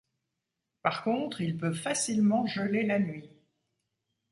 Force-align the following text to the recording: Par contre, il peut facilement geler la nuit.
Par 0.81 1.03
contre, 1.03 1.41
il 1.41 1.55
peut 1.57 1.75
facilement 1.75 2.47
geler 2.47 2.81
la 2.81 2.97
nuit. 2.97 3.29